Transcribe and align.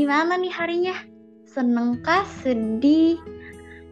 Gimana 0.00 0.40
nih 0.40 0.48
harinya? 0.48 0.96
Seneng 1.44 2.00
kah, 2.00 2.24
sedih, 2.40 3.20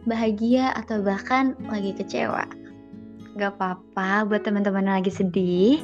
bahagia, 0.09 0.73
atau 0.73 1.05
bahkan 1.05 1.53
lagi 1.69 1.93
kecewa? 1.93 2.49
Gak 3.37 3.53
apa-apa 3.53 4.25
buat 4.25 4.41
teman-teman 4.41 4.89
yang 4.89 4.97
lagi 5.05 5.13
sedih, 5.13 5.77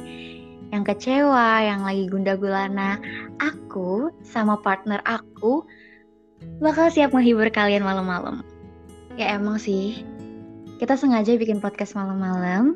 yang 0.74 0.82
kecewa, 0.82 1.62
yang 1.62 1.86
lagi 1.86 2.10
gunda 2.10 2.34
gulana. 2.34 2.98
Aku 3.38 4.10
sama 4.26 4.58
partner 4.58 4.98
aku 5.06 5.62
bakal 6.58 6.90
siap 6.90 7.14
menghibur 7.14 7.46
kalian 7.46 7.86
malam-malam. 7.86 8.42
Ya 9.14 9.38
emang 9.38 9.62
sih, 9.62 10.02
kita 10.82 10.98
sengaja 10.98 11.38
bikin 11.38 11.62
podcast 11.62 11.94
malam-malam 11.94 12.74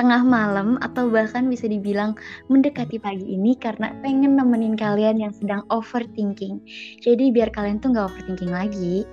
tengah 0.00 0.24
malam 0.24 0.80
atau 0.80 1.08
bahkan 1.12 1.46
bisa 1.48 1.68
dibilang 1.68 2.16
mendekati 2.48 2.96
pagi 2.96 3.24
ini 3.36 3.56
karena 3.56 3.92
pengen 4.00 4.36
nemenin 4.36 4.76
kalian 4.76 5.20
yang 5.20 5.32
sedang 5.32 5.62
overthinking. 5.68 6.60
Jadi 7.04 7.30
biar 7.30 7.52
kalian 7.52 7.80
tuh 7.80 7.92
nggak 7.92 8.08
overthinking 8.08 8.52
lagi. 8.52 9.04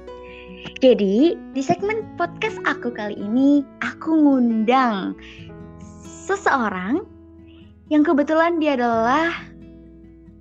Jadi 0.84 1.40
di 1.56 1.62
segmen 1.64 2.04
podcast 2.20 2.60
aku 2.68 2.92
kali 2.92 3.16
ini 3.16 3.64
aku 3.80 4.12
ngundang 4.12 5.16
seseorang 6.28 7.04
yang 7.90 8.04
kebetulan 8.04 8.60
dia 8.60 8.76
adalah 8.76 9.34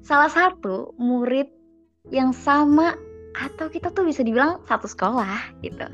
salah 0.05 0.29
satu 0.29 0.93
murid 0.97 1.49
yang 2.09 2.33
sama 2.33 2.97
atau 3.37 3.71
kita 3.71 3.93
tuh 3.93 4.09
bisa 4.09 4.25
dibilang 4.25 4.59
satu 4.67 4.89
sekolah 4.89 5.61
gitu. 5.63 5.87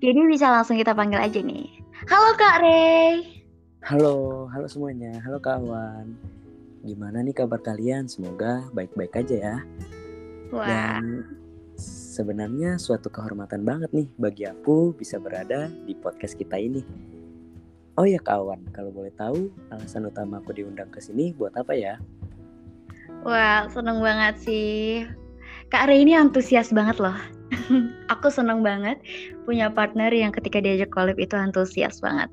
Jadi 0.00 0.20
bisa 0.28 0.52
langsung 0.52 0.76
kita 0.76 0.92
panggil 0.92 1.20
aja 1.20 1.40
nih. 1.40 1.83
Halo 2.04 2.36
Kak 2.36 2.60
Rey. 2.60 3.40
Halo, 3.80 4.44
halo 4.52 4.68
semuanya. 4.68 5.24
Halo 5.24 5.40
kawan. 5.40 6.12
Gimana 6.84 7.24
nih 7.24 7.32
kabar 7.32 7.56
kalian? 7.64 8.04
Semoga 8.04 8.60
baik-baik 8.76 9.24
aja 9.24 9.36
ya. 9.40 9.56
Wah. 10.52 10.68
Dan 10.68 11.24
sebenarnya 11.80 12.76
suatu 12.76 13.08
kehormatan 13.08 13.64
banget 13.64 13.88
nih 13.96 14.08
bagi 14.20 14.44
aku 14.44 14.92
bisa 14.92 15.16
berada 15.16 15.72
di 15.88 15.96
podcast 15.96 16.36
kita 16.36 16.60
ini. 16.60 16.84
Oh 17.96 18.04
ya 18.04 18.20
kawan, 18.20 18.68
kalau 18.76 18.92
boleh 18.92 19.14
tahu 19.16 19.48
alasan 19.72 20.04
utama 20.04 20.44
aku 20.44 20.52
diundang 20.52 20.92
ke 20.92 21.00
sini 21.00 21.32
buat 21.32 21.56
apa 21.56 21.72
ya? 21.72 21.96
Wah, 23.24 23.64
seneng 23.72 24.04
banget 24.04 24.44
sih. 24.44 25.08
Kak 25.72 25.88
Rey 25.88 26.04
ini 26.04 26.12
antusias 26.16 26.72
banget 26.74 27.00
loh. 27.00 27.16
aku 28.12 28.28
seneng 28.32 28.64
banget 28.66 28.98
punya 29.46 29.70
partner 29.70 30.10
yang 30.10 30.34
ketika 30.34 30.58
diajak 30.58 30.90
collab 30.90 31.16
itu 31.20 31.36
antusias 31.36 32.02
banget. 32.02 32.28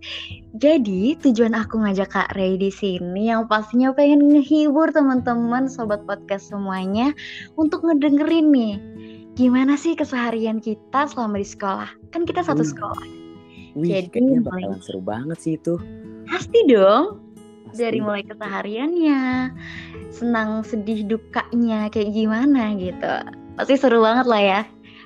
Jadi 0.58 1.20
tujuan 1.22 1.54
aku 1.54 1.80
ngajak 1.84 2.10
Kak 2.12 2.34
Ray 2.36 2.58
di 2.58 2.72
sini 2.74 3.30
yang 3.30 3.46
pastinya 3.46 3.94
pengen 3.94 4.32
ngehibur 4.32 4.90
teman-teman 4.92 5.70
sobat 5.70 6.04
podcast 6.08 6.50
semuanya 6.50 7.14
untuk 7.56 7.86
ngedengerin 7.86 8.50
nih 8.52 8.76
gimana 9.40 9.80
sih 9.80 9.96
keseharian 9.96 10.60
kita 10.60 11.08
selama 11.08 11.40
di 11.40 11.48
sekolah. 11.48 11.90
Kan 12.12 12.28
kita 12.28 12.44
satu 12.44 12.64
sekolah. 12.64 13.08
Wih, 13.80 13.88
Jadi 13.88 14.08
kayaknya 14.12 14.44
bakalan 14.44 14.84
seru 14.84 15.00
banget 15.00 15.38
sih 15.40 15.56
itu. 15.56 15.80
Pasti 16.28 16.60
dong. 16.68 17.21
Pasti. 17.72 17.88
Dari 17.88 18.00
mulai 18.04 18.24
kesehariannya, 18.28 19.22
senang 20.12 20.68
sedih 20.68 21.08
dukanya 21.08 21.88
kayak 21.88 22.12
gimana 22.12 22.76
gitu. 22.76 23.14
Pasti 23.56 23.80
seru 23.80 24.04
banget 24.04 24.28
lah 24.28 24.42
ya. 24.44 24.62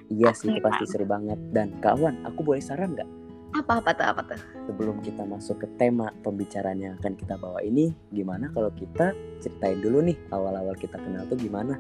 Iya 0.10 0.34
sih, 0.34 0.50
Oke, 0.50 0.66
pasti 0.66 0.86
seru 0.90 1.06
banget. 1.06 1.38
Dan 1.54 1.78
kawan, 1.82 2.26
aku 2.26 2.42
boleh 2.42 2.62
saran 2.62 2.98
nggak? 2.98 3.06
Apa-apa 3.54 3.94
tuh, 3.94 4.06
apa 4.06 4.22
tuh? 4.34 4.40
Sebelum 4.66 4.98
kita 5.06 5.24
masuk 5.24 5.62
ke 5.62 5.68
tema 5.78 6.10
pembicaraan 6.26 6.82
yang 6.82 6.98
akan 7.00 7.14
kita 7.14 7.38
bawa 7.38 7.62
ini, 7.62 7.94
gimana 8.10 8.50
kalau 8.52 8.74
kita 8.74 9.14
ceritain 9.46 9.80
dulu 9.80 10.02
nih 10.02 10.18
awal-awal 10.34 10.74
kita 10.76 10.98
kenal 10.98 11.24
tuh 11.30 11.38
gimana? 11.38 11.78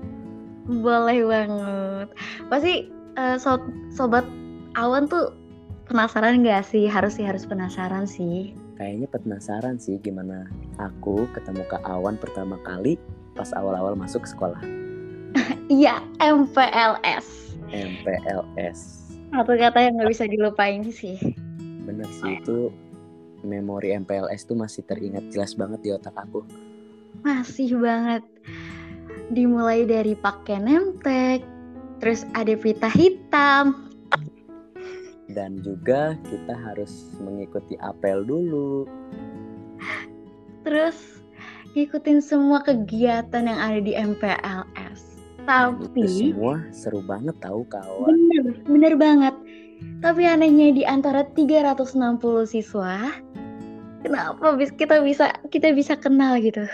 Boleh 0.69 1.25
banget. 1.25 2.07
Pasti 2.47 2.89
eh, 3.17 3.37
so- 3.41 3.73
sobat 3.89 4.25
awan 4.77 5.09
tuh 5.09 5.33
penasaran 5.89 6.45
gak 6.45 6.63
sih? 6.65 6.85
Harus 6.85 7.17
sih 7.17 7.25
harus 7.25 7.43
penasaran 7.45 8.05
sih. 8.05 8.53
Kayaknya 8.75 9.07
penasaran 9.07 9.79
sih 9.79 9.95
gimana 10.03 10.51
aku 10.75 11.31
ketemu 11.31 11.63
Kak 11.71 11.87
Awan 11.87 12.19
pertama 12.19 12.59
kali 12.67 12.99
pas 13.31 13.51
awal-awal 13.55 13.95
masuk 13.95 14.27
sekolah 14.27 14.59
Iya, 15.71 16.03
MPLS. 16.21 17.57
MPLS. 17.71 18.79
Satu 19.33 19.53
kata 19.57 19.79
yang 19.81 19.99
nggak 19.99 20.11
bisa 20.11 20.25
dilupain 20.29 20.85
sih. 20.87 21.17
Bener 21.83 22.07
sih 22.21 22.39
itu 22.39 22.71
memori 23.43 23.93
MPLS 23.93 24.47
tuh 24.47 24.57
masih 24.57 24.85
teringat 24.87 25.27
jelas 25.33 25.53
banget 25.53 25.79
di 25.83 25.89
otak 25.93 26.15
aku. 26.15 26.45
Masih 27.25 27.77
banget. 27.77 28.23
Dimulai 29.33 29.83
dari 29.89 30.13
pakai 30.13 30.61
nemtek, 30.61 31.41
terus 31.99 32.23
ada 32.37 32.53
pita 32.53 32.89
hitam. 32.93 33.84
Dan 35.31 35.61
juga 35.65 36.13
kita 36.29 36.53
harus 36.53 37.17
mengikuti 37.17 37.73
apel 37.81 38.21
dulu. 38.21 38.85
Terus 40.65 41.21
ngikutin 41.73 42.19
semua 42.21 42.61
kegiatan 42.61 43.45
yang 43.45 43.59
ada 43.59 43.79
di 43.81 43.93
MPLS. 43.93 45.01
Dan 45.45 45.77
itu 45.77 45.85
Tapi 45.93 46.01
semua 46.09 46.55
seru 46.73 47.01
banget 47.05 47.37
tahu 47.41 47.65
kawan. 47.69 48.09
bener, 48.09 48.43
bener 48.65 48.93
banget. 48.97 49.35
Tapi 50.01 50.25
anehnya 50.25 50.73
di 50.73 50.83
antara 50.87 51.25
360 51.37 52.49
siswa, 52.49 53.13
kenapa 54.01 54.57
kita 54.77 55.01
bisa 55.05 55.29
kita 55.53 55.73
bisa 55.73 55.93
kenal 55.97 56.37
gitu? 56.41 56.65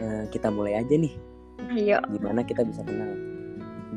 Nah, 0.00 0.24
kita 0.32 0.48
mulai 0.48 0.80
aja 0.80 0.94
nih. 0.96 1.12
Ayo. 1.76 2.00
Gimana 2.16 2.40
kita 2.40 2.64
bisa 2.64 2.80
kenal? 2.86 3.12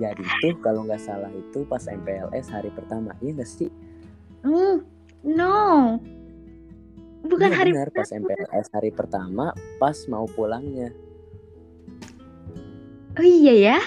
Jadi 0.01 0.25
tuh 0.41 0.57
kalau 0.61 0.89
nggak 0.89 1.01
salah 1.01 1.29
itu 1.29 1.61
pas 1.69 1.85
MPLS 1.85 2.49
hari 2.49 2.73
pertama, 2.73 3.13
iya 3.21 3.31
nggak 3.37 3.49
sih? 3.49 3.69
Hmm, 4.41 4.81
no. 5.21 5.97
Bukan 7.23 7.49
Iya, 7.53 7.57
hari 7.57 7.71
benar, 7.71 7.89
pas 7.93 8.09
MPLS 8.11 8.67
hari 8.73 8.91
pertama, 8.91 9.45
pas 9.79 9.95
mau 10.11 10.27
pulangnya. 10.27 10.91
Oh 13.15 13.23
iya 13.23 13.53
ya. 13.53 13.77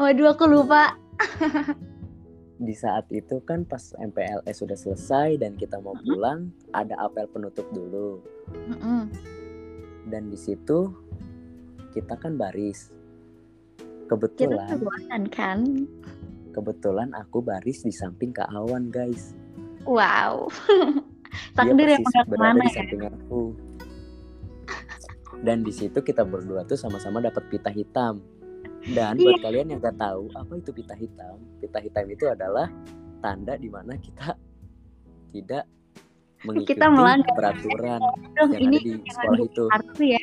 Waduh 0.00 0.34
aku 0.34 0.48
lupa. 0.48 0.96
Di 2.58 2.74
saat 2.74 3.06
itu 3.14 3.38
kan 3.46 3.62
pas 3.62 3.94
MPLS 3.94 4.64
sudah 4.64 4.74
selesai 4.74 5.38
dan 5.38 5.54
kita 5.54 5.78
mau 5.78 5.94
pulang, 6.02 6.50
ada 6.74 6.98
apel 6.98 7.30
penutup 7.30 7.68
dulu. 7.70 8.18
Mm-mm. 8.50 9.06
Dan 10.10 10.32
di 10.32 10.38
situ 10.40 10.90
kita 11.94 12.18
kan 12.18 12.34
baris. 12.34 12.90
Kita 14.08 14.16
Kebetulan, 14.16 14.68
kebuatan 14.72 15.22
kan. 15.28 15.58
kebetulan 16.50 17.08
aku 17.12 17.38
baris 17.38 17.84
di 17.84 17.92
samping 17.92 18.32
Kak 18.32 18.48
Awan, 18.50 18.88
guys. 18.88 19.36
Wow. 19.84 20.48
Takdir 21.56 21.86
yang 21.90 22.02
ke 22.02 22.34
mana 22.34 22.56
di 22.58 22.66
ya. 22.66 22.74
samping 22.74 23.02
aku. 23.04 23.42
Dan 25.38 25.60
di 25.60 25.70
situ 25.70 26.00
kita 26.00 26.24
berdua 26.24 26.64
tuh 26.64 26.74
sama-sama 26.74 27.20
dapat 27.20 27.46
pita 27.46 27.68
hitam. 27.68 28.18
Dan 28.88 29.14
buat 29.14 29.36
Iya. 29.36 29.44
kalian 29.44 29.66
yang 29.70 29.80
gak 29.80 29.98
tahu 29.98 30.32
apa 30.32 30.52
itu 30.56 30.70
pita 30.72 30.94
hitam, 30.94 31.36
pita 31.60 31.78
hitam 31.78 32.06
itu 32.08 32.24
adalah 32.24 32.72
tanda 33.18 33.54
di 33.54 33.68
mana 33.68 33.92
kita 33.94 34.32
tidak 35.28 35.68
mengikuti 36.40 36.78
melanggar. 36.80 37.34
peraturan 37.34 38.00
yang 38.38 38.50
ini 38.56 38.78
ada 38.78 38.96
di 38.96 39.10
sekolah 39.10 39.38
itu. 39.42 39.64
ya. 40.00 40.22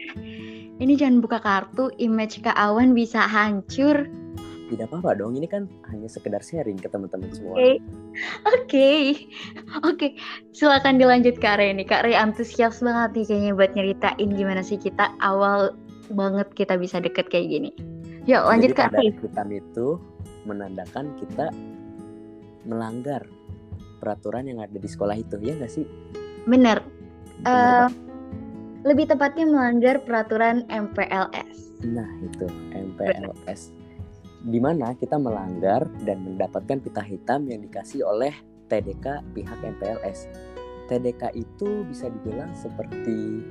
Ini 0.75 0.99
jangan 0.99 1.23
buka 1.23 1.39
kartu, 1.39 1.87
image 2.03 2.43
Kak 2.43 2.55
Awan 2.59 2.91
bisa 2.91 3.23
hancur. 3.23 4.11
Tidak 4.65 4.91
apa-apa 4.91 5.15
dong, 5.21 5.37
ini 5.39 5.47
kan 5.47 5.71
hanya 5.93 6.09
sekedar 6.09 6.43
sharing 6.43 6.75
ke 6.75 6.91
teman-teman 6.91 7.31
semua. 7.31 7.55
Oke. 7.55 7.79
Oke. 8.49 8.89
Oke, 9.87 10.07
silakan 10.51 10.99
dilanjut 10.99 11.39
Kak 11.39 11.61
Rey 11.61 11.71
nih. 11.71 11.87
Kak 11.87 12.03
Rey 12.03 12.17
antusias 12.17 12.83
banget 12.83 13.15
nih 13.15 13.25
kayaknya 13.29 13.51
buat 13.55 13.71
nyeritain 13.77 14.29
gimana 14.35 14.65
sih 14.65 14.75
kita 14.75 15.15
awal 15.23 15.71
banget 16.11 16.49
kita 16.57 16.75
bisa 16.75 16.99
deket 16.99 17.29
kayak 17.31 17.47
gini. 17.55 17.71
Yuk 18.25 18.41
lanjut 18.41 18.73
Jadi 18.73 18.79
Kak 18.81 18.91
Rey. 18.97 19.13
hitam 19.15 19.49
itu 19.53 19.87
menandakan 20.43 21.13
kita 21.21 21.53
melanggar 22.65 23.21
peraturan 24.01 24.49
yang 24.49 24.59
ada 24.59 24.75
di 24.75 24.89
sekolah 24.89 25.15
itu, 25.15 25.37
ya 25.39 25.55
nggak 25.55 25.71
sih? 25.71 25.85
Bener. 26.49 26.81
Bener 27.45 27.87
Bang? 27.87 27.93
Lebih 28.85 29.09
tepatnya 29.09 29.49
melanggar 29.49 29.99
peraturan 30.05 30.63
MPLS. 30.69 31.81
Nah 31.83 32.07
itu 32.21 32.45
MPLS 32.71 33.73
di 34.45 34.61
mana 34.61 34.93
kita 34.93 35.17
melanggar 35.17 35.89
dan 36.05 36.21
mendapatkan 36.21 36.77
pita 36.77 37.01
hitam 37.01 37.49
yang 37.49 37.65
dikasih 37.65 38.05
oleh 38.05 38.29
TDK 38.69 39.25
pihak 39.33 39.59
MPLS. 39.65 40.29
TDK 40.85 41.33
itu 41.33 41.81
bisa 41.89 42.13
dibilang 42.13 42.53
seperti 42.53 43.41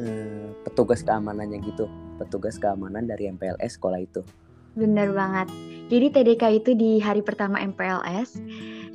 eh, 0.00 0.48
petugas 0.64 1.04
keamanannya 1.04 1.60
gitu, 1.60 1.84
petugas 2.16 2.56
keamanan 2.56 3.04
dari 3.04 3.28
MPLS 3.28 3.76
sekolah 3.76 4.00
itu. 4.00 4.24
Bener 4.72 5.12
banget. 5.12 5.52
Jadi 5.92 6.06
TDK 6.08 6.44
itu 6.64 6.70
di 6.72 6.96
hari 7.04 7.20
pertama 7.20 7.60
MPLS 7.60 8.40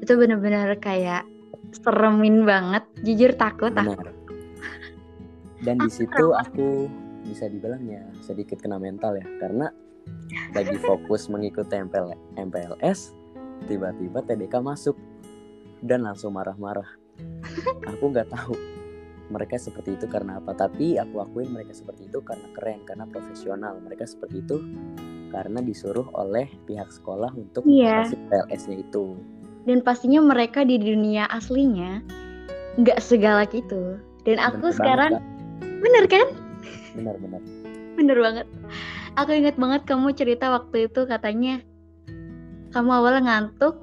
itu 0.01 0.11
bener-bener 0.17 0.73
kayak 0.81 1.29
seremin 1.77 2.41
banget. 2.41 2.81
Jujur 3.05 3.37
takut 3.37 3.69
aku. 3.69 4.14
Dan 5.63 5.79
di 5.79 5.89
situ 5.91 6.35
aku 6.35 6.89
bisa 7.25 7.49
dibilang 7.49 7.81
ya 7.87 8.03
sedikit 8.21 8.59
kena 8.61 8.77
mental 8.77 9.15
ya. 9.17 9.25
Karena 9.39 9.71
lagi 10.53 10.77
fokus 10.81 11.27
mengikuti 11.31 11.73
MPL, 11.73 12.13
MPLS 12.37 13.15
tiba-tiba 13.65 14.21
TDK 14.21 14.61
masuk 14.61 14.95
dan 15.81 16.03
langsung 16.03 16.35
marah-marah. 16.35 16.87
Aku 17.87 18.11
nggak 18.11 18.29
tahu 18.29 18.55
mereka 19.25 19.57
seperti 19.57 19.97
itu 19.97 20.05
karena 20.05 20.37
apa 20.37 20.53
tapi 20.53 21.01
aku 21.01 21.17
akuin 21.17 21.49
mereka 21.49 21.73
seperti 21.73 22.05
itu 22.05 22.21
karena 22.21 22.45
keren 22.53 22.79
karena 22.85 23.05
profesional. 23.09 23.73
Mereka 23.81 24.05
seperti 24.05 24.45
itu 24.45 24.61
karena 25.33 25.59
disuruh 25.65 26.05
oleh 26.13 26.45
pihak 26.69 26.93
sekolah 26.93 27.33
untuk 27.33 27.65
Iya. 27.65 28.05
mengatasi 28.05 28.17
PLS-nya 28.29 28.77
itu. 28.85 29.05
Dan 29.65 29.81
pastinya 29.81 30.21
mereka 30.21 30.61
di 30.61 30.77
dunia 30.77 31.25
aslinya 31.33 32.05
nggak 32.77 32.99
segalak 33.01 33.51
itu. 33.57 33.97
Dan 34.25 34.37
aku 34.41 34.69
Bener 34.69 34.77
sekarang 34.77 35.11
banget, 35.17 35.34
bener 35.85 36.03
kan? 36.09 36.25
Kak. 36.25 36.29
benar-benar 36.97 37.41
Bener 37.95 38.17
banget. 38.19 38.47
Aku 39.15 39.31
ingat 39.31 39.55
banget 39.55 39.81
kamu 39.87 40.11
cerita 40.17 40.51
waktu 40.51 40.91
itu 40.91 41.07
katanya 41.07 41.63
kamu 42.75 42.91
awalnya 42.91 43.21
ngantuk 43.23 43.79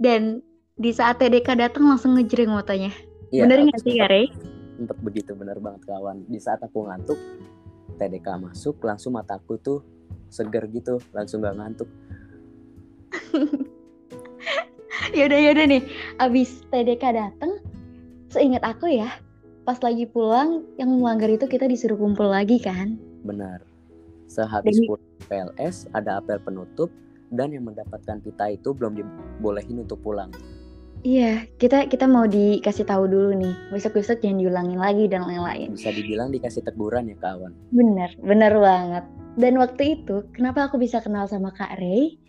dan 0.00 0.40
di 0.80 0.90
saat 0.94 1.20
TDK 1.20 1.58
datang 1.58 1.84
langsung 1.90 2.16
ngejreng 2.16 2.48
matanya. 2.54 2.94
Iya, 3.28 3.44
bener 3.44 3.68
nggak 3.68 3.80
sih, 3.84 4.00
Rey? 4.00 4.32
sempet 4.82 4.98
begitu 4.98 5.38
bener 5.38 5.62
banget 5.62 5.86
kawan 5.86 6.26
di 6.26 6.42
saat 6.42 6.58
aku 6.58 6.90
ngantuk 6.90 7.14
TDK 8.02 8.34
masuk 8.42 8.82
langsung 8.82 9.14
mataku 9.14 9.54
tuh 9.62 9.78
seger 10.26 10.66
gitu 10.74 10.98
langsung 11.14 11.38
gak 11.38 11.54
ngantuk 11.54 11.86
Yaudah 15.12 15.38
yaudah 15.44 15.66
nih, 15.68 15.82
abis 16.24 16.64
TDK 16.72 17.12
datang, 17.12 17.60
seingat 18.32 18.64
aku 18.64 18.88
ya, 18.88 19.12
pas 19.62 19.78
lagi 19.78 20.04
pulang 20.04 20.66
yang 20.74 20.90
melanggar 20.90 21.30
itu 21.30 21.46
kita 21.46 21.66
disuruh 21.66 21.96
kumpul 21.96 22.26
lagi 22.26 22.58
kan? 22.58 22.98
benar 23.22 23.62
sehabis 24.26 24.74
Dan- 24.82 24.88
pulang 24.88 25.10
PLS 25.22 25.86
ada 25.92 26.18
apel 26.18 26.42
penutup 26.42 26.90
dan 27.30 27.54
yang 27.54 27.64
mendapatkan 27.64 28.18
pita 28.18 28.50
itu 28.50 28.74
belum 28.74 28.98
dibolehin 28.98 29.80
untuk 29.80 30.02
pulang 30.02 30.30
Iya, 31.02 31.50
kita 31.58 31.90
kita 31.90 32.06
mau 32.06 32.30
dikasih 32.30 32.86
tahu 32.86 33.10
dulu 33.10 33.34
nih, 33.34 33.74
besok-besok 33.74 34.22
jangan 34.22 34.38
diulangin 34.38 34.78
lagi 34.78 35.10
dan 35.10 35.26
lain-lain. 35.26 35.74
bisa 35.74 35.90
dibilang 35.90 36.30
dikasih 36.30 36.62
teguran 36.62 37.10
ya 37.10 37.18
kawan 37.18 37.50
Bener, 37.74 38.14
bener 38.22 38.54
banget. 38.54 39.02
Dan 39.34 39.58
waktu 39.58 39.98
itu, 39.98 40.22
kenapa 40.30 40.70
aku 40.70 40.78
bisa 40.78 41.02
kenal 41.02 41.26
sama 41.26 41.50
Kak 41.50 41.74
Ray? 41.74 42.22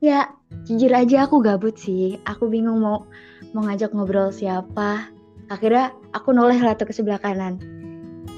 Ya, 0.00 0.32
jujur 0.64 0.96
aja 0.96 1.28
aku 1.28 1.44
gabut 1.44 1.76
sih. 1.76 2.16
Aku 2.24 2.48
bingung 2.48 2.80
mau 2.80 3.04
mau 3.52 3.68
ngajak 3.68 3.92
ngobrol 3.92 4.32
siapa. 4.32 5.12
Akhirnya 5.46 5.94
aku 6.10 6.34
noleh 6.34 6.58
lah 6.58 6.74
tuh 6.74 6.90
ke 6.90 6.94
sebelah 6.94 7.22
kanan. 7.22 7.62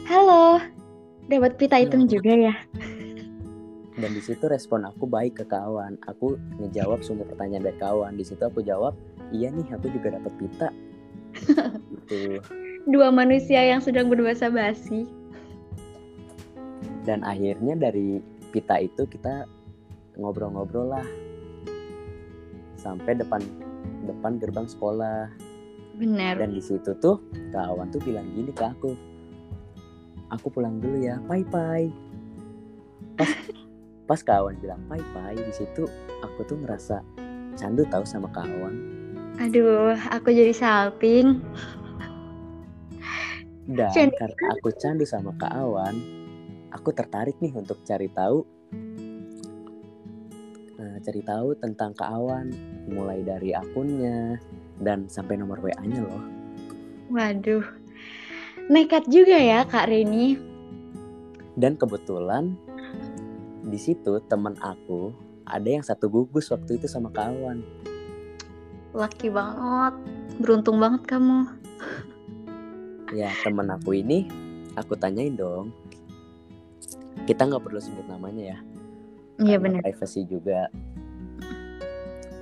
Halo, 0.05 0.61
dapat 1.29 1.57
pita 1.57 1.81
hitung 1.81 2.05
Halo. 2.09 2.13
juga 2.21 2.33
ya? 2.33 2.55
dan 3.99 4.15
di 4.15 4.23
situ 4.23 4.47
respon 4.47 4.87
aku 4.87 5.11
baik 5.11 5.43
ke 5.43 5.45
kawan 5.51 5.99
aku 6.07 6.39
ngejawab 6.63 7.03
semua 7.03 7.27
pertanyaan 7.27 7.67
dari 7.67 7.79
kawan 7.83 8.15
di 8.15 8.23
situ 8.23 8.39
aku 8.47 8.63
jawab 8.63 8.95
iya 9.35 9.51
nih 9.51 9.67
aku 9.75 9.91
juga 9.91 10.15
dapat 10.15 10.33
pita 10.39 10.69
gitu 11.35 12.39
Dua 12.89 13.13
manusia 13.13 13.61
yang 13.61 13.85
sedang 13.85 14.09
berbahasa 14.09 14.49
basi. 14.49 15.05
dan 17.05 17.21
akhirnya 17.21 17.77
dari 17.77 18.21
pita 18.49 18.81
itu 18.81 19.05
kita 19.05 19.45
ngobrol-ngobrol 20.17 20.97
lah 20.97 21.05
sampai 22.81 23.17
depan 23.17 23.45
depan 24.09 24.41
gerbang 24.41 24.65
sekolah 24.65 25.29
Bener. 25.99 26.39
dan 26.39 26.55
di 26.55 26.63
situ 26.63 26.95
tuh 27.03 27.19
kawan 27.51 27.91
tuh 27.91 27.99
bilang 28.07 28.31
gini 28.33 28.55
ke 28.55 28.63
aku 28.63 28.95
aku 30.31 30.47
pulang 30.49 30.79
dulu 30.79 31.03
ya 31.03 31.19
bye 31.27 31.43
bye 31.43 31.91
pas 33.19 33.27
pas 34.09 34.21
kawan 34.23 34.55
bilang 34.63 34.79
bye 34.87 35.03
bye 35.13 35.35
di 35.35 35.51
situ 35.51 35.85
aku 36.23 36.47
tuh 36.47 36.57
ngerasa 36.63 37.03
candu 37.59 37.83
tahu 37.91 38.07
sama 38.07 38.31
kawan 38.31 38.95
Aduh, 39.39 39.95
aku 40.11 40.35
jadi 40.35 40.51
salting. 40.51 41.39
dan 43.71 43.87
Candu. 43.95 44.19
karena 44.19 44.45
aku 44.51 44.69
candu 44.75 45.05
sama 45.07 45.31
kawan 45.39 45.95
aku 46.73 46.91
tertarik 46.91 47.39
nih 47.39 47.53
untuk 47.55 47.79
cari 47.85 48.09
tahu 48.11 48.47
Nah, 50.79 50.95
cari 51.03 51.27
tahu 51.27 51.59
tentang 51.59 51.91
kawan 51.91 52.55
mulai 52.87 53.27
dari 53.27 53.51
akunnya 53.51 54.39
dan 54.83 55.11
sampai 55.11 55.39
nomor 55.39 55.59
WA-nya 55.63 56.03
loh. 56.03 56.23
Waduh. 57.11 57.65
Nekat 58.69 59.09
juga 59.09 59.37
ya 59.39 59.65
Kak 59.65 59.89
Reni. 59.89 60.37
Dan 61.59 61.75
kebetulan 61.75 62.55
di 63.65 63.79
situ 63.81 64.21
teman 64.29 64.55
aku 64.61 65.11
ada 65.49 65.67
yang 65.67 65.83
satu 65.83 66.07
gugus 66.13 66.53
waktu 66.53 66.77
itu 66.77 66.87
sama 66.87 67.09
kawan. 67.11 67.65
Laki 68.93 69.33
banget. 69.33 69.95
Beruntung 70.39 70.79
banget 70.79 71.03
kamu. 71.09 71.49
Ya 73.17 73.33
teman 73.41 73.73
aku 73.73 73.97
ini 73.97 74.29
aku 74.77 74.95
tanyain 74.95 75.35
dong. 75.35 75.73
Kita 77.25 77.49
nggak 77.49 77.65
perlu 77.65 77.81
sebut 77.81 78.05
namanya 78.07 78.55
ya. 78.55 78.59
Iya 79.41 79.57
bener. 79.59 79.81
Privacy 79.81 80.29
juga. 80.29 80.69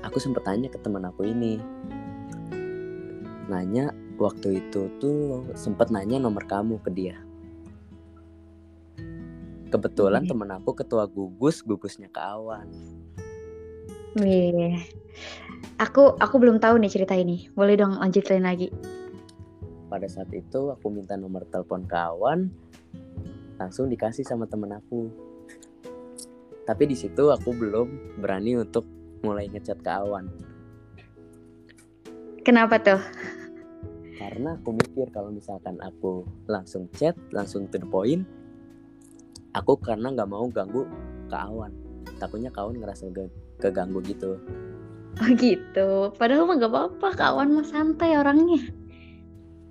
Aku 0.05 0.19
sempet 0.19 0.43
tanya 0.43 0.67
ke 0.67 0.79
teman 0.83 1.07
aku 1.07 1.27
ini. 1.27 1.59
Nanya 3.47 3.95
waktu 4.19 4.59
itu 4.59 4.91
tuh 4.99 5.47
sempet 5.55 5.95
nanya 5.95 6.19
nomor 6.19 6.43
kamu 6.51 6.83
ke 6.83 6.91
dia. 6.91 7.17
Kebetulan 9.71 10.27
Oke. 10.27 10.31
temen 10.31 10.51
aku 10.51 10.71
ketua 10.75 11.07
gugus, 11.07 11.63
gugusnya 11.63 12.11
kawan. 12.11 12.67
Wih. 14.19 14.83
Aku 15.79 16.17
aku 16.17 16.35
belum 16.41 16.59
tahu 16.59 16.81
nih 16.81 16.91
cerita 16.91 17.15
ini. 17.15 17.47
Boleh 17.53 17.79
dong 17.79 17.99
lanjutin 17.99 18.43
lagi. 18.43 18.73
Pada 19.87 20.11
saat 20.11 20.33
itu 20.35 20.75
aku 20.75 20.91
minta 20.91 21.15
nomor 21.15 21.47
telepon 21.47 21.87
kawan, 21.87 22.51
langsung 23.61 23.87
dikasih 23.87 24.27
sama 24.27 24.51
temen 24.51 24.75
aku. 24.75 25.07
Tapi 26.67 26.83
di 26.91 26.99
situ 26.99 27.31
aku 27.31 27.55
belum 27.55 28.19
berani 28.19 28.59
untuk 28.59 28.83
mulai 29.23 29.47
ngechat 29.47 29.79
kawan 29.87 30.27
Kenapa 32.47 32.79
tuh? 32.79 33.03
karena 34.17 34.57
aku 34.57 34.73
mikir 34.73 35.13
kalau 35.13 35.29
misalkan 35.29 35.77
aku 35.85 36.25
langsung 36.49 36.89
chat, 36.97 37.13
langsung 37.33 37.69
to 37.69 37.77
the 37.77 37.89
point, 37.89 38.25
aku 39.53 39.77
karena 39.77 40.13
nggak 40.13 40.29
mau 40.29 40.49
ganggu 40.49 40.89
kawan. 41.29 41.73
Takutnya 42.17 42.49
kawan 42.49 42.81
ngerasa 42.81 43.13
ke- 43.13 43.33
keganggu 43.61 44.01
gitu. 44.05 44.41
Oh 45.17 45.31
gitu. 45.37 46.13
Padahal 46.21 46.45
mah 46.45 46.61
gak 46.61 46.73
apa-apa. 46.73 47.09
Kawan 47.17 47.49
mah 47.57 47.65
santai 47.65 48.21
orangnya. 48.21 48.61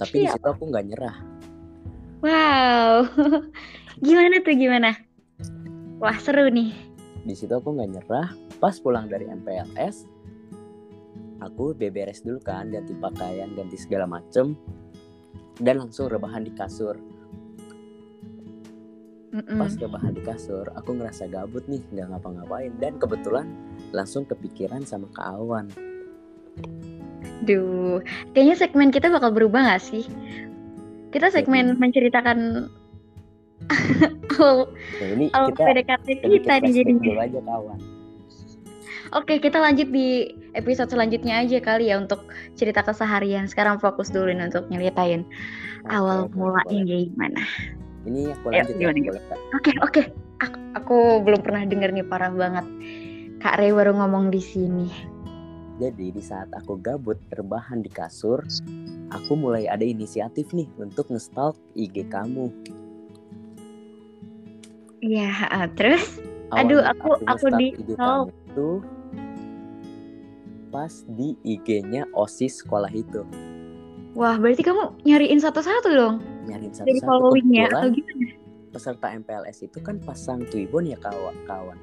Tapi 0.02 0.26
di 0.26 0.26
Siap. 0.26 0.42
situ 0.42 0.48
aku 0.50 0.64
nggak 0.74 0.86
nyerah. 0.90 1.18
Wow. 2.26 3.06
gimana 4.06 4.42
tuh 4.42 4.56
gimana? 4.58 4.98
Wah 6.02 6.18
seru 6.18 6.50
nih. 6.50 6.74
Di 7.22 7.34
situ 7.38 7.54
aku 7.54 7.78
nggak 7.78 7.90
nyerah. 7.94 8.30
Pas 8.58 8.78
pulang 8.82 9.06
dari 9.06 9.30
MPLS, 9.30 10.10
aku 11.46 11.78
beberes 11.78 12.26
dulu 12.26 12.42
kan, 12.42 12.74
ganti 12.74 12.98
pakaian, 12.98 13.54
ganti 13.54 13.78
segala 13.78 14.10
macem, 14.10 14.58
dan 15.62 15.80
langsung 15.80 16.10
rebahan 16.10 16.44
di 16.44 16.52
kasur. 16.58 16.98
Mm-mm. 19.36 19.60
Pas 19.60 19.76
rebahan 19.76 20.16
di 20.16 20.24
kasur, 20.24 20.66
aku 20.80 20.96
ngerasa 20.96 21.28
gabut 21.28 21.68
nih, 21.68 21.84
nggak 21.92 22.08
ngapa-ngapain, 22.16 22.72
dan 22.80 22.96
kebetulan 22.98 23.48
langsung 23.92 24.24
kepikiran 24.26 24.88
sama 24.88 25.12
kawan. 25.14 25.68
Duh, 27.44 28.00
kayaknya 28.32 28.56
segmen 28.56 28.90
kita 28.96 29.12
bakal 29.12 29.36
berubah 29.36 29.76
gak 29.76 29.84
sih? 29.84 30.08
Kita 31.12 31.30
segmen 31.30 31.76
menceritakan 31.76 32.72
awal 34.40 34.72
Nah, 34.72 35.10
ini 35.16 35.26
awal 35.32 35.52
kita 35.52 35.64
PDKT 35.64 36.06
sedikit 36.08 36.32
kita 36.32 36.54
nih 36.64 36.72
jadinya. 36.72 37.14
aja 37.24 37.40
kawan. 37.44 37.80
Oke, 39.16 39.34
kita 39.40 39.58
lanjut 39.64 39.88
di 39.92 40.32
episode 40.56 40.90
selanjutnya 40.90 41.44
aja 41.44 41.60
kali 41.60 41.92
ya 41.92 42.00
untuk 42.00 42.24
cerita 42.56 42.82
keseharian. 42.82 43.46
Sekarang 43.46 43.78
fokus 43.78 44.10
dulu 44.10 44.32
nih 44.32 44.48
untuk 44.48 44.66
nyeritain 44.72 45.28
awal 45.88 46.26
Oke, 46.26 46.40
mulanya 46.40 46.82
boleh. 46.82 47.04
gimana. 47.12 47.42
Ini 48.06 48.22
aku 48.34 48.46
Ayo, 48.50 48.64
lanjut 48.64 48.76
ya, 48.78 48.88
boleh 48.90 49.24
Kak? 49.28 49.40
Oke, 49.54 49.72
oke. 49.82 50.02
Aku, 50.44 50.58
aku 50.76 50.98
belum 51.24 51.42
pernah 51.42 51.64
denger 51.64 51.90
nih 51.92 52.06
parah 52.06 52.32
banget. 52.32 52.66
Kak 53.40 53.60
Rey 53.60 53.72
baru 53.72 53.94
ngomong 53.94 54.30
di 54.30 54.42
sini. 54.42 54.88
Jadi 55.76 56.12
di 56.12 56.24
saat 56.24 56.48
aku 56.56 56.80
gabut 56.80 57.20
rebahan 57.36 57.84
di 57.84 57.92
kasur, 57.92 58.40
aku 59.12 59.32
mulai 59.36 59.68
ada 59.68 59.84
inisiatif 59.84 60.56
nih 60.56 60.72
untuk 60.80 61.12
nge-stalk 61.12 61.56
IG 61.76 62.08
kamu. 62.08 62.48
Iya, 65.04 65.30
terus? 65.76 66.18
Aduh, 66.56 66.80
Awalnya 66.82 66.94
aku- 66.96 67.20
aku 67.28 67.46
nge-stalk 67.48 67.60
di 67.60 67.68
stalk. 67.92 68.28
itu 68.32 68.70
pas 70.76 70.92
di 71.08 71.40
IG-nya 71.40 72.04
OSIS 72.12 72.60
sekolah 72.60 72.92
itu. 72.92 73.24
Wah, 74.12 74.36
berarti 74.36 74.60
kamu 74.60 74.92
nyariin 75.04 75.40
satu-satu 75.40 75.88
dong 75.92 76.16
Nyariin 76.48 76.72
dari 76.72 77.00
satu-satu 77.00 77.08
followingnya 77.08 77.68
atau 77.68 77.92
gimana? 77.92 78.28
peserta 78.72 79.08
MPLS 79.10 79.64
itu 79.64 79.80
kan 79.80 80.00
pasang 80.00 80.44
Twibbon 80.46 80.84
ya 80.84 81.00
kawan 81.00 81.36
kawan 81.44 81.80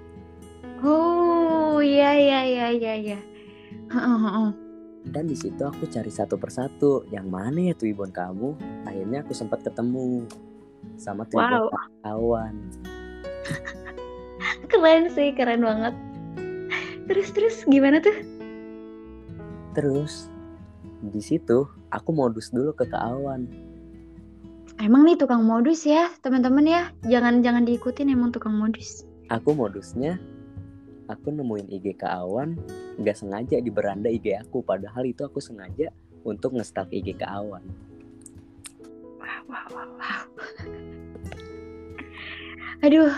Oh, 0.80 1.80
iya 1.80 2.12
iya 2.12 2.40
iya 2.42 2.66
iya 2.68 2.92
iya. 2.96 3.18
Heeh, 3.88 4.18
heeh. 4.18 4.50
dan 5.08 5.24
di 5.24 5.34
situ 5.34 5.60
aku 5.60 5.88
cari 5.88 6.08
satu 6.08 6.36
persatu 6.36 7.04
yang 7.08 7.28
mana 7.28 7.68
ya 7.68 7.74
Twibbon 7.74 8.12
kamu 8.12 8.56
akhirnya 8.84 9.20
aku 9.20 9.32
sempat 9.32 9.60
ketemu 9.60 10.24
sama 10.96 11.24
Twibbon 11.24 11.68
Wow. 11.68 11.72
kawan 12.00 12.54
Keren 14.72 15.12
sih, 15.12 15.32
keren 15.32 15.60
banget. 15.60 15.92
Terus 17.04 17.28
terus 17.30 17.56
gimana 17.66 18.00
tuh? 18.00 18.14
Terus 19.72 20.28
di 21.02 21.18
situ 21.18 21.66
aku 21.90 22.10
modus 22.14 22.52
dulu 22.52 22.72
ke 22.76 22.86
kawan 22.88 23.48
Emang 24.80 25.06
nih 25.06 25.14
tukang 25.14 25.46
modus 25.46 25.86
ya, 25.86 26.10
teman-teman 26.26 26.66
ya. 26.66 26.82
Jangan 27.06 27.44
jangan 27.44 27.62
diikutin 27.62 28.08
emang 28.10 28.34
tukang 28.34 28.56
modus. 28.56 29.06
aku 29.30 29.54
modusnya 29.56 30.18
aku 31.08 31.32
nemuin 31.32 31.72
IG 31.72 31.96
ke 31.96 32.06
Awan 32.08 32.60
nggak 33.00 33.16
sengaja 33.16 33.56
di 33.60 33.72
beranda 33.72 34.12
IG 34.12 34.36
aku 34.36 34.60
padahal 34.60 35.08
itu 35.08 35.24
aku 35.24 35.40
sengaja 35.40 35.88
untuk 36.22 36.52
nge-stalk 36.56 36.92
IG 36.92 37.16
ke 37.16 37.26
Awan 37.26 37.64
Wow, 39.22 39.40
wow, 39.46 39.66
wow, 39.70 39.88
wow. 40.02 40.22
Aduh, 42.82 43.14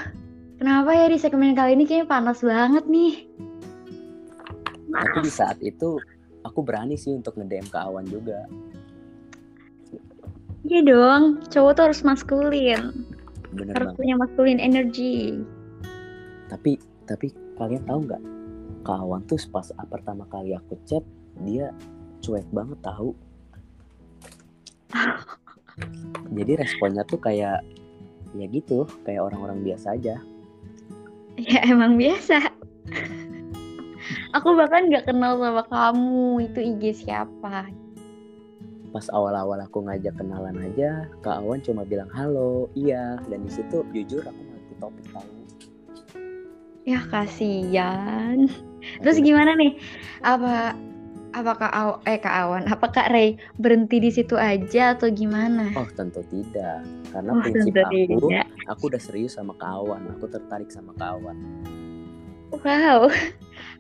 kenapa 0.61 0.91
ya 0.93 1.09
di 1.09 1.17
segmen 1.17 1.57
kali 1.57 1.73
ini 1.73 1.89
kayaknya 1.89 2.07
panas 2.07 2.45
banget 2.45 2.85
nih. 2.85 3.25
tapi 4.95 5.19
di 5.27 5.33
saat 5.33 5.59
itu 5.65 5.97
aku 6.45 6.61
berani 6.61 6.95
sih 6.95 7.11
untuk 7.11 7.35
nge-DM 7.35 7.67
ke 7.67 7.79
Awan 7.79 8.05
juga 8.07 8.45
Iya 10.65 10.81
dong, 10.81 11.45
cowok 11.53 11.73
tuh 11.77 11.85
harus 11.93 12.01
maskulin. 12.01 13.05
bener 13.53 13.77
Harus 13.77 13.93
banget 13.93 13.99
punya 14.01 14.15
maskulin 14.17 14.57
energy. 14.59 15.39
tapi 16.45 16.77
tapi 17.05 17.29
kalian 17.57 17.85
tahu 17.85 18.05
nggak 18.05 18.23
ke 18.81 18.93
Awan 18.93 19.25
tuh 19.25 19.41
pas 19.49 19.65
pertama 19.89 20.25
kali 20.29 20.53
aku 20.53 20.77
chat 20.85 21.01
dia 21.41 21.73
cuek 22.21 22.45
banget 22.51 22.77
tahu 22.81 23.17
jadi 26.37 26.53
responnya 26.59 27.03
tuh 27.05 27.19
kayak 27.19 27.65
ya 28.33 28.47
gitu 28.49 28.85
kayak 29.03 29.25
orang-orang 29.25 29.61
biasa 29.63 29.97
aja 29.97 30.17
Ya 31.35 31.67
emang 31.67 31.99
biasa. 31.99 32.39
Aku 34.35 34.53
bahkan 34.53 34.91
nggak 34.91 35.07
kenal 35.07 35.38
sama 35.38 35.62
kamu. 35.64 36.23
Itu 36.45 36.59
IG 36.61 37.07
siapa? 37.07 37.71
pas 38.91 39.11
awal-awal 39.11 39.59
aku 39.59 39.83
ngajak 39.83 40.14
kenalan 40.14 40.55
aja 40.62 41.11
Kak 41.19 41.43
Awan 41.43 41.59
cuma 41.59 41.83
bilang 41.83 42.07
halo 42.14 42.71
iya 42.79 43.19
dan 43.26 43.43
di 43.43 43.50
situ 43.50 43.83
jujur 43.91 44.23
aku 44.23 44.38
ngerti 44.38 44.75
topik 44.79 45.07
tahu 45.11 45.26
Ya 46.87 47.03
kasihan. 47.03 48.47
Terus 49.03 49.19
gimana 49.19 49.59
nih? 49.59 49.75
Apa 50.23 50.79
apakah 51.35 51.75
Aw 51.75 51.91
eh 52.07 52.23
Kak 52.23 52.37
Awan, 52.47 52.71
apa 52.71 52.87
Kak 52.87 53.11
Ray 53.11 53.35
berhenti 53.59 53.99
di 53.99 54.14
situ 54.14 54.38
aja 54.38 54.95
atau 54.95 55.11
gimana? 55.11 55.75
oh 55.75 55.91
tentu 55.91 56.23
tidak 56.31 56.87
karena 57.11 57.31
Oh, 57.35 57.43
prinsip 57.43 57.75
aku 57.75 57.99
tidak. 58.31 58.47
aku 58.71 58.83
udah 58.95 59.03
serius 59.03 59.35
sama 59.35 59.59
Kak 59.59 59.75
Awan 59.75 60.07
aku 60.07 60.31
tertarik 60.31 60.71
sama 60.71 60.95
Kak 60.95 61.19
Awan 61.19 61.35
Wow. 62.62 63.11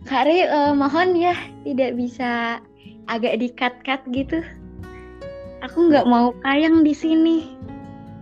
Kak 0.04 0.28
Ray 0.28 0.44
eh, 0.44 0.72
mohon 0.76 1.16
ya 1.16 1.32
tidak 1.64 1.96
bisa 1.96 2.60
agak 3.08 3.40
di-cut-cut 3.40 4.00
gitu. 4.12 4.44
Aku 5.64 5.88
nggak 5.88 6.04
mau 6.04 6.36
kayang 6.44 6.84
di 6.84 6.92
sini. 6.92 7.38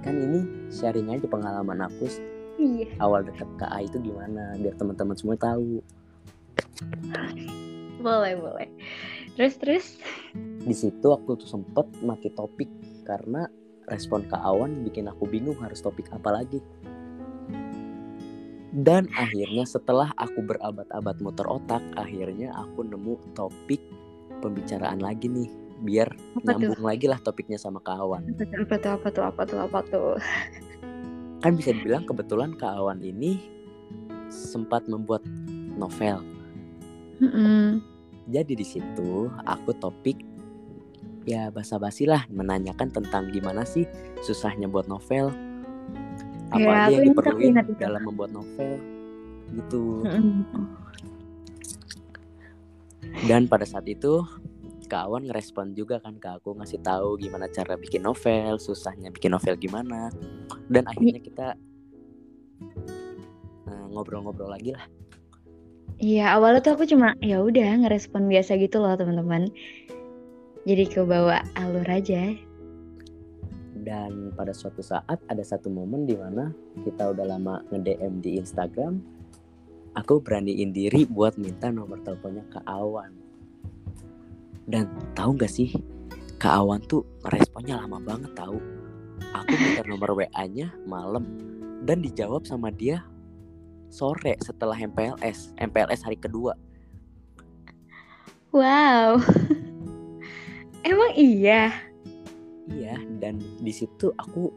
kan 0.03 0.19
ini 0.19 0.43
sharing 0.75 1.15
aja 1.15 1.31
pengalaman 1.31 1.87
aku 1.87 2.11
Iya. 2.59 2.91
awal 2.99 3.23
deket 3.23 3.47
A 3.62 3.87
itu 3.87 4.03
gimana 4.03 4.59
biar 4.59 4.75
teman-teman 4.75 5.15
semua 5.15 5.39
tahu 5.39 5.79
Boleh, 8.03 8.35
boleh. 8.35 8.67
Terus 9.39 9.55
terus 9.62 9.87
di 10.62 10.75
situ 10.75 11.07
aku 11.07 11.39
tuh 11.39 11.47
sempet 11.47 11.87
mati 12.03 12.35
topik 12.35 12.67
karena 13.07 13.47
respon 13.87 14.27
Kak 14.27 14.43
Awan 14.43 14.83
bikin 14.83 15.07
aku 15.07 15.23
bingung 15.31 15.55
harus 15.62 15.79
topik 15.79 16.11
apa 16.11 16.35
lagi 16.35 16.59
dan 18.73 19.09
akhirnya 19.12 19.69
setelah 19.69 20.11
aku 20.17 20.41
berabad-abad 20.45 21.17
muter 21.21 21.45
otak 21.45 21.85
akhirnya 22.00 22.57
aku 22.57 22.88
nemu 22.88 23.21
topik 23.37 23.81
pembicaraan 24.41 24.99
lagi 24.99 25.29
nih 25.29 25.49
biar 25.83 26.09
apa 26.09 26.57
tuh? 26.57 26.59
nyambung 26.59 26.85
lagi 26.87 27.07
lah 27.11 27.19
topiknya 27.21 27.59
sama 27.59 27.83
Kak 27.83 28.00
Awan 28.00 28.23
Apa 28.33 28.76
tuh? 28.79 28.91
Apa 28.97 29.09
tuh? 29.11 29.25
Apa 29.26 29.43
tuh? 29.45 29.59
Apa 29.61 29.79
tuh? 29.85 30.11
kan 31.43 31.52
bisa 31.59 31.75
dibilang 31.75 32.07
kebetulan 32.07 32.55
Kak 32.57 32.81
Awan 32.81 33.02
ini 33.02 33.45
sempat 34.31 34.87
membuat 34.88 35.21
novel 35.76 36.23
Mm-mm. 37.23 37.79
Jadi 38.31 38.59
di 38.59 38.67
situ 38.67 39.31
aku 39.47 39.71
topik 39.79 40.19
ya 41.23 41.55
basa-basi 41.55 42.07
lah 42.07 42.26
menanyakan 42.31 42.91
tentang 42.91 43.31
gimana 43.31 43.62
sih 43.62 43.87
susahnya 44.26 44.67
buat 44.67 44.91
novel. 44.91 45.31
Apa 46.53 46.61
Ya, 46.61 46.73
aja 46.85 46.93
yang 46.93 47.05
diperluin 47.09 47.55
itu. 47.57 47.73
dalam 47.81 48.03
membuat 48.05 48.31
novel 48.31 48.77
gitu. 49.53 50.05
Dan 53.25 53.49
pada 53.49 53.65
saat 53.65 53.89
itu 53.89 54.25
Kak 54.87 55.09
Awan 55.09 55.25
ngerespon 55.25 55.73
juga 55.73 55.97
kan 55.99 56.21
ke 56.21 56.29
aku 56.29 56.53
ngasih 56.53 56.85
tahu 56.85 57.17
gimana 57.17 57.49
cara 57.49 57.81
bikin 57.81 58.05
novel, 58.05 58.61
susahnya 58.61 59.09
bikin 59.09 59.33
novel 59.33 59.57
gimana. 59.57 60.13
Dan 60.69 60.85
akhirnya 60.85 61.17
kita 61.17 61.49
eh, 63.67 63.85
ngobrol-ngobrol 63.89 64.53
lagi 64.53 64.77
lah. 64.77 64.85
Iya, 65.97 66.37
awalnya 66.37 66.61
tuh 66.61 66.75
aku 66.77 66.85
cuma 66.85 67.15
ya 67.23 67.41
udah 67.41 67.79
ngerespon 67.81 68.29
biasa 68.29 68.59
gitu 68.61 68.83
loh, 68.83 68.93
teman-teman. 68.93 69.49
Jadi 70.69 70.85
kebawa 70.91 71.41
alur 71.57 71.89
aja. 71.89 72.37
Dan 73.83 74.31
pada 74.39 74.55
suatu 74.55 74.79
saat 74.79 75.19
ada 75.27 75.43
satu 75.43 75.67
momen 75.67 76.07
di 76.07 76.15
mana 76.15 76.55
kita 76.87 77.11
udah 77.11 77.27
lama 77.27 77.67
nge-DM 77.75 78.23
di 78.23 78.39
Instagram, 78.39 79.03
aku 79.99 80.23
beraniin 80.23 80.71
diri 80.71 81.03
buat 81.03 81.35
minta 81.35 81.69
nomor 81.69 81.99
teleponnya 82.07 82.47
ke 82.47 82.62
Awan. 82.62 83.11
Dan 84.71 84.87
tahu 85.19 85.35
nggak 85.35 85.51
sih, 85.51 85.75
Kak 86.39 86.62
Awan 86.62 86.81
tuh 86.87 87.03
responnya 87.27 87.83
lama 87.83 87.99
banget 87.99 88.31
tahu. 88.39 88.62
Aku 89.35 89.53
minta 89.59 89.83
nomor 89.87 90.15
WA-nya 90.15 90.71
malam 90.87 91.27
dan 91.83 91.99
dijawab 91.99 92.47
sama 92.47 92.71
dia 92.71 93.03
sore 93.91 94.39
setelah 94.41 94.79
MPLS, 94.79 95.53
MPLS 95.59 96.07
hari 96.07 96.17
kedua. 96.17 96.55
Wow. 98.55 99.19
Emang 100.89 101.12
iya? 101.15 101.92
Iya, 102.73 102.97
dan 103.21 103.38
di 103.61 103.73
situ 103.73 104.12
aku 104.17 104.49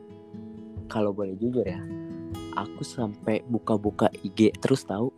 kalau 0.87 1.11
boleh 1.11 1.35
jujur 1.35 1.65
ya, 1.65 1.81
aku 2.55 2.81
sampai 2.85 3.43
buka-buka 3.49 4.07
IG 4.23 4.55
terus 4.63 4.87
tahu 4.87 5.11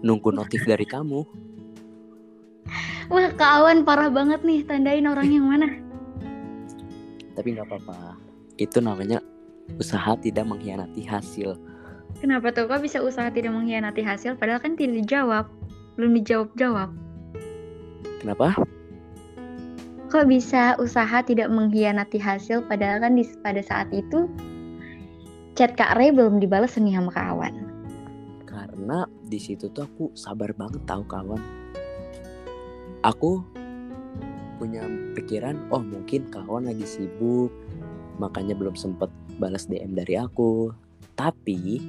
nunggu 0.00 0.30
notif 0.32 0.64
dari 0.64 0.86
kamu. 0.86 1.22
Wah, 3.12 3.30
kawan 3.34 3.82
parah 3.82 4.12
banget 4.12 4.44
nih. 4.44 4.64
Tandain 4.64 5.08
orang 5.08 5.28
yang 5.28 5.46
mana? 5.48 5.68
Tapi 7.34 7.54
nggak 7.54 7.66
apa-apa. 7.70 8.18
Itu 8.58 8.82
namanya 8.82 9.22
usaha 9.78 10.16
tidak 10.18 10.48
mengkhianati 10.48 11.04
hasil. 11.06 11.56
Kenapa 12.18 12.50
tuh 12.50 12.66
kok 12.66 12.82
bisa 12.82 12.98
usaha 13.04 13.28
tidak 13.30 13.54
mengkhianati 13.54 14.02
hasil 14.02 14.34
padahal 14.40 14.58
kan 14.58 14.74
tidak 14.74 15.04
dijawab. 15.04 15.44
Belum 15.94 16.14
dijawab-jawab. 16.18 16.90
Kenapa? 18.22 18.54
Kok 20.08 20.24
bisa 20.24 20.72
usaha 20.80 21.20
tidak 21.20 21.52
mengkhianati 21.52 22.16
hasil 22.16 22.64
padahal 22.64 23.04
kan 23.04 23.12
di, 23.12 23.28
pada 23.44 23.60
saat 23.60 23.92
itu 23.92 24.24
chat 25.52 25.76
Kak 25.76 26.00
Ray 26.00 26.08
belum 26.08 26.40
dibalas 26.40 26.80
nih 26.80 26.96
sama 26.96 27.12
Kak 27.12 27.26
Awan. 27.36 27.54
Karena 28.48 29.04
di 29.28 29.36
situ 29.36 29.68
tuh 29.68 29.84
aku 29.84 30.04
sabar 30.16 30.56
banget 30.56 30.80
tahu 30.88 31.04
kawan. 31.04 31.42
Aku 33.04 33.44
punya 34.56 34.80
pikiran, 35.12 35.60
oh 35.68 35.84
mungkin 35.84 36.32
kawan 36.32 36.72
lagi 36.72 36.88
sibuk, 36.88 37.52
makanya 38.16 38.56
belum 38.56 38.80
sempet 38.80 39.12
balas 39.36 39.68
DM 39.68 39.92
dari 39.92 40.16
aku. 40.16 40.72
Tapi 41.20 41.84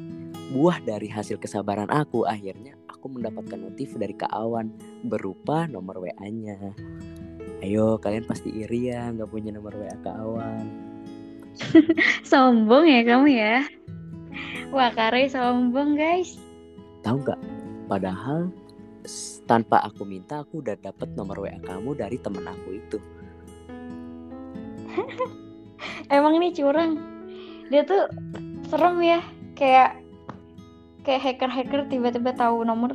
buah 0.52 0.84
dari 0.84 1.08
hasil 1.08 1.40
kesabaran 1.40 1.88
aku 1.88 2.28
akhirnya 2.28 2.76
aku 2.90 3.16
mendapatkan 3.16 3.64
notif 3.64 3.96
dari 3.96 4.12
Kak 4.12 4.34
Awan 4.36 4.76
berupa 5.08 5.72
nomor 5.72 6.04
WA-nya. 6.04 6.76
Ayo 7.60 8.00
kalian 8.00 8.24
pasti 8.24 8.50
iri 8.56 8.92
ya 8.92 9.12
nggak 9.12 9.28
punya 9.28 9.52
nomor 9.52 9.76
WA 9.76 9.96
Kak 10.00 10.16
Awan. 10.16 10.66
Sombong 12.30 12.88
ya 12.88 13.02
kamu 13.04 13.28
ya. 13.36 13.56
Wah, 14.70 14.94
Kak 14.94 15.18
Ray 15.18 15.28
sombong 15.28 15.98
guys. 15.98 16.38
Tahu 17.02 17.26
nggak? 17.26 17.42
Padahal 17.90 18.54
tanpa 19.50 19.82
aku 19.82 20.06
minta 20.06 20.46
aku 20.46 20.62
udah 20.62 20.78
dapet 20.78 21.10
nomor 21.18 21.42
WA 21.42 21.58
kamu 21.66 21.98
dari 21.98 22.22
temen 22.22 22.46
aku 22.46 22.78
itu. 22.78 22.98
Emang 26.14 26.38
ini 26.38 26.54
curang. 26.54 27.02
Dia 27.74 27.84
tuh 27.84 28.08
serem 28.70 29.02
ya 29.02 29.20
kayak 29.58 30.00
kayak 31.04 31.22
hacker-hacker 31.26 31.90
tiba-tiba 31.90 32.32
tahu 32.38 32.62
nomor 32.62 32.94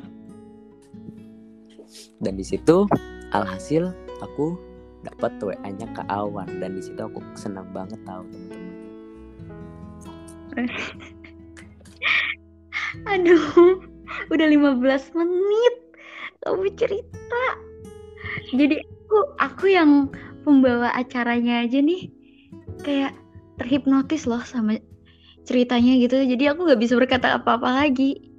dan 2.23 2.35
di 2.39 2.45
situ 2.47 2.87
alhasil 3.35 3.91
aku 4.25 4.57
dapat 5.05 5.37
WA-nya 5.39 5.87
ke 5.93 6.03
Awan 6.09 6.49
dan 6.59 6.81
di 6.81 6.83
situ 6.83 6.97
aku 6.97 7.21
senang 7.37 7.69
banget 7.77 8.01
tahu 8.09 8.25
teman-teman. 8.33 8.73
Aduh 13.13 13.85
udah 14.33 14.49
15 14.49 15.19
menit. 15.19 15.75
Kamu 16.45 16.69
cerita. 16.77 17.45
Jadi 18.53 18.77
aku 18.81 19.17
aku 19.41 19.65
yang 19.69 20.09
pembawa 20.45 20.93
acaranya 20.97 21.65
aja 21.65 21.81
nih. 21.81 22.09
Kayak 22.85 23.17
terhipnotis 23.61 24.25
loh 24.25 24.41
sama 24.45 24.81
ceritanya 25.45 26.01
gitu. 26.01 26.25
Jadi 26.25 26.49
aku 26.49 26.65
nggak 26.65 26.81
bisa 26.81 26.97
berkata 26.97 27.37
apa-apa 27.37 27.85
lagi. 27.85 28.33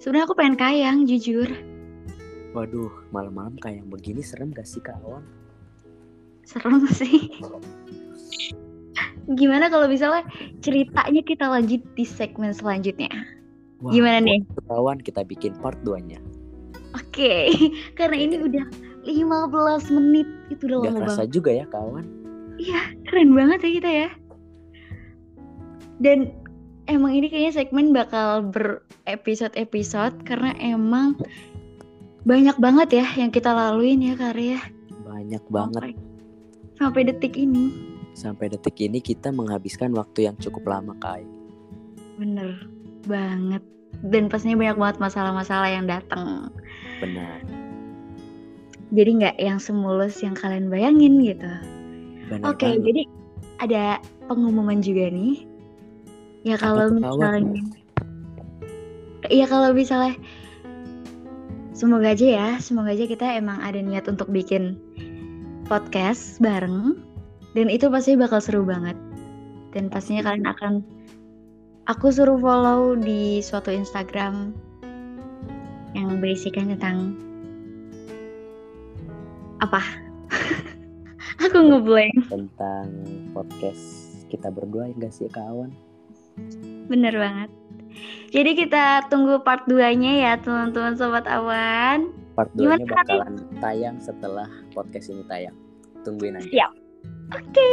Sebenarnya 0.00 0.24
aku 0.28 0.36
pengen 0.36 0.56
kayang 0.60 0.98
jujur 1.08 1.48
waduh 2.56 2.88
malam-malam 3.12 3.52
kayak 3.60 3.84
begini 3.92 4.24
serem 4.24 4.48
gak 4.56 4.64
sih 4.64 4.80
kawan 4.80 5.20
serem 6.48 6.80
sih. 6.94 7.28
Gimana 9.34 9.66
kalau 9.66 9.90
misalnya 9.90 10.22
ceritanya 10.62 11.20
kita 11.26 11.50
lanjut 11.50 11.82
di 11.98 12.06
segmen 12.06 12.54
selanjutnya? 12.54 13.10
Wah, 13.82 13.92
gimana 13.92 14.22
nih? 14.24 14.40
kawan 14.70 15.02
kita 15.04 15.20
bikin 15.26 15.52
part 15.60 15.76
2 15.84 16.00
nya 16.08 16.16
oke 16.96 17.34
karena 17.98 18.16
ini 18.16 18.40
udah 18.40 18.64
15 19.04 19.94
menit. 19.94 20.26
Itu 20.48 20.66
udah 20.66 20.78
Gak 20.82 20.92
lama 20.96 21.06
banget. 21.12 21.28
juga 21.28 21.50
ya 21.52 21.66
kawan 21.68 22.06
iya 22.56 22.80
keren 23.04 23.36
banget 23.36 23.60
ya 23.60 23.70
kita 23.76 23.90
ya. 23.92 24.08
Dan 26.00 26.32
emang 26.88 27.12
ini 27.12 27.28
kayaknya 27.28 27.52
segmen 27.52 27.92
bakal 27.92 28.48
berepisode-episode 28.52 30.24
karena 30.24 30.52
emang 30.60 31.16
banyak 32.26 32.56
banget 32.58 32.88
ya 33.00 33.06
yang 33.14 33.30
kita 33.30 33.54
laluin 33.54 34.02
ya 34.02 34.18
karya 34.18 34.58
banyak 35.06 35.42
banget. 35.48 35.94
Sampai 36.76 37.08
detik 37.08 37.38
ini. 37.40 37.72
Sampai 38.12 38.52
detik 38.52 38.76
ini 38.82 39.00
kita 39.00 39.32
menghabiskan 39.32 39.94
waktu 39.96 40.28
yang 40.28 40.36
cukup 40.36 40.66
lama 40.68 40.92
kai 40.98 41.24
bener 42.16 42.66
banget. 43.06 43.62
Dan 44.04 44.28
pastinya 44.28 44.60
banyak 44.60 44.76
banget 44.76 44.96
masalah-masalah 45.00 45.72
yang 45.72 45.88
datang 45.88 46.52
benar. 47.00 47.40
Jadi 48.92 49.10
nggak 49.22 49.36
yang 49.40 49.56
semulus 49.60 50.20
yang 50.20 50.36
kalian 50.36 50.68
bayangin 50.68 51.20
gitu. 51.24 51.52
Benar 52.28 52.52
oke 52.52 52.60
banget. 52.60 52.82
jadi 52.84 53.02
ada 53.56 53.84
pengumuman 54.28 54.84
juga 54.84 55.08
nih. 55.08 55.48
Ya 56.44 56.60
kalau 56.60 56.92
misalnya 56.92 57.64
ya 59.32 59.46
kalau 59.48 59.72
misalnya 59.72 60.14
semoga 61.76 62.16
aja 62.16 62.24
ya 62.24 62.48
semoga 62.56 62.96
aja 62.96 63.04
kita 63.04 63.36
emang 63.36 63.60
ada 63.60 63.76
niat 63.76 64.08
untuk 64.08 64.32
bikin 64.32 64.80
podcast 65.68 66.40
bareng. 66.40 66.96
Dan 67.52 67.68
itu 67.68 67.92
pasti 67.92 68.16
bakal 68.16 68.40
seru 68.40 68.64
banget. 68.64 68.96
Dan 69.76 69.92
pastinya 69.92 70.24
kalian 70.24 70.48
akan 70.48 70.72
aku 71.88 72.08
suruh 72.08 72.40
follow 72.40 72.96
di 72.96 73.44
suatu 73.44 73.68
Instagram 73.68 74.56
yang 75.92 76.16
berisikan 76.20 76.72
tentang 76.72 77.16
apa? 79.60 79.80
Aku 81.48 81.60
ngeblank. 81.60 82.28
Tentang 82.28 82.88
podcast 83.36 84.16
kita 84.26 84.50
berdua 84.50 84.90
ya 84.90 84.94
gak 85.06 85.12
sih 85.14 85.30
kawan 85.30 85.70
bener 86.86 87.14
banget 87.16 87.50
jadi 88.34 88.50
kita 88.58 88.84
tunggu 89.08 89.40
part 89.40 89.64
2 89.70 89.80
nya 89.96 90.12
ya 90.12 90.32
teman-teman 90.40 90.98
sobat 90.98 91.24
awan. 91.30 92.10
Part 92.34 92.50
2 92.58 92.62
nya 92.62 92.76
Gimana, 92.76 92.84
Kak? 92.84 92.96
bakalan 93.06 93.34
tayang 93.62 93.96
setelah 94.02 94.48
podcast 94.74 95.08
ini 95.08 95.22
tayang. 95.30 95.56
Tungguin 96.02 96.38
aja. 96.38 96.48
Siap. 96.50 96.72
oke. 97.34 97.70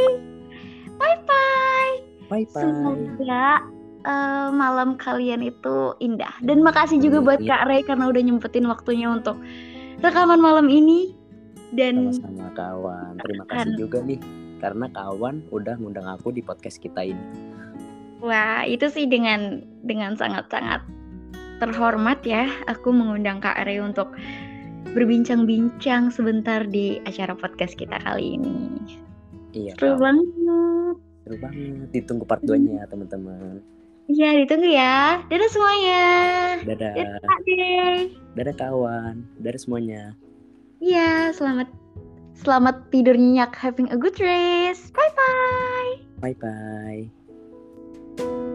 Bye 1.02 1.20
bye 1.26 1.94
bye 2.30 2.46
bye 2.54 2.64
semoga 2.64 3.62
eh, 4.06 4.50
malam 4.54 4.96
kalian 4.96 5.42
itu 5.44 5.98
indah. 6.00 6.32
Dan 6.46 6.64
makasih 6.64 7.02
juga 7.02 7.20
buat. 7.20 7.42
Kak 7.44 7.68
Ray 7.68 7.82
karena 7.84 8.08
udah 8.08 8.22
nyempetin 8.24 8.70
waktunya 8.70 9.10
untuk 9.10 9.36
rekaman 10.00 10.40
malam 10.40 10.70
ini. 10.70 11.18
Dan 11.74 12.14
sama-sama 12.14 12.54
kawan 12.54 13.14
terima 13.18 13.44
kasih 13.50 13.74
juga 13.82 13.98
nih 14.06 14.22
karena 14.62 14.86
kawan 14.94 15.42
udah 15.50 15.76
ngundang 15.82 16.06
aku 16.06 16.30
di 16.30 16.46
podcast 16.46 16.78
kita 16.78 17.02
ini 17.02 17.53
Wah, 18.24 18.64
itu 18.64 18.88
sih 18.88 19.04
dengan 19.04 19.60
dengan 19.84 20.16
sangat-sangat 20.16 20.80
terhormat 21.60 22.24
ya. 22.24 22.48
Aku 22.72 22.96
mengundang 22.96 23.44
Kak 23.44 23.68
Re 23.68 23.84
untuk 23.84 24.16
berbincang-bincang 24.96 26.08
sebentar 26.08 26.64
di 26.64 27.04
acara 27.04 27.36
podcast 27.36 27.76
kita 27.76 28.00
kali 28.00 28.40
ini. 28.40 28.56
iya 29.52 29.76
Seru 29.76 30.00
banget. 30.00 30.28
seru 31.24 31.36
banget 31.40 31.88
ditunggu 31.92 32.24
part 32.28 32.44
2 32.44 32.58
nya 32.64 32.84
teman-teman 32.88 33.60
Iya, 34.12 34.36
ditunggu 34.44 34.68
ya. 34.68 35.24
Dadah 35.32 35.50
semuanya. 35.52 36.04
dadah 36.68 36.92
Dadah 36.96 37.20
Kak 37.24 37.40
dadah 38.34 38.56
kawan 38.60 39.16
dadah 39.40 39.62
semuanya 39.62 40.02
Iya, 40.84 41.32
selamat 41.32 41.72
selamat 42.36 42.92
tidur 42.92 43.16
nyenyak, 43.16 43.56
having 43.56 43.88
a 43.92 43.98
good 44.00 44.16
rest. 44.20 44.92
Bye 44.96 45.12
bye. 45.16 45.92
bye 46.20 46.36
bye 46.40 47.23
thank 48.18 48.30
you 48.30 48.53